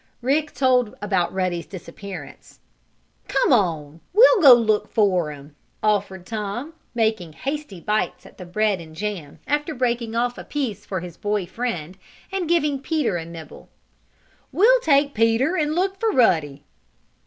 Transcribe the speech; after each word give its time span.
Rick 0.23 0.55
told 0.55 0.95
about 0.99 1.31
Ruddy's 1.31 1.67
disappearance. 1.67 2.59
"Come 3.27 3.53
on! 3.53 3.99
We'll 4.13 4.41
go 4.41 4.57
and 4.57 4.65
look 4.65 4.91
for 4.91 5.31
him!" 5.31 5.55
offered 5.83 6.25
Tom, 6.25 6.73
making 6.95 7.33
hasty 7.33 7.79
bites 7.79 8.25
at 8.25 8.39
the 8.39 8.45
bread 8.47 8.81
and 8.81 8.95
jam, 8.95 9.37
after 9.45 9.75
breaking 9.75 10.15
off 10.15 10.39
a 10.39 10.43
piece 10.43 10.87
for 10.87 11.01
his 11.01 11.17
boy 11.17 11.45
friend, 11.45 11.99
and 12.31 12.49
giving 12.49 12.79
Peter 12.79 13.15
a 13.17 13.25
nibble. 13.25 13.69
"We'll 14.51 14.79
take 14.79 15.13
Peter 15.13 15.55
and 15.55 15.75
look 15.75 15.99
for 15.99 16.11
Ruddy." 16.11 16.63